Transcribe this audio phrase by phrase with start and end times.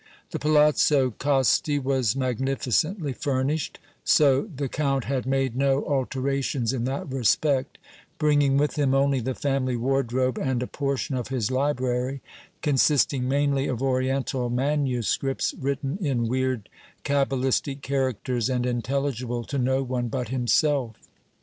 [0.31, 7.11] The Palazzo Costi was magnificently furnished, so the Count had made no alterations in that
[7.13, 7.77] respect,
[8.17, 12.19] bringing with him only the family wardrobe and a portion of his library,
[12.63, 16.67] consisting mainly of oriental manuscripts written in weird,
[17.03, 20.95] cabalistic characters and intelligible to no one but himself.